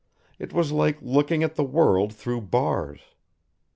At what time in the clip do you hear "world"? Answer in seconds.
1.63-2.11